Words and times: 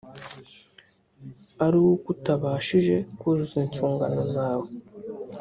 ari 1.65 1.77
uko 1.91 2.05
utabashije 2.15 2.95
kuzuza 3.19 3.57
inshingano 3.65 4.21
zawo 4.33 4.65